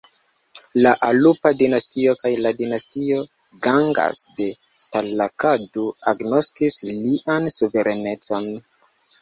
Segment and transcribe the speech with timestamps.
[0.83, 3.19] La Alupa dinastio kaj la dinastio
[3.67, 4.49] Gangas de
[4.97, 8.51] Talakadu agnoskis lian suverenecon.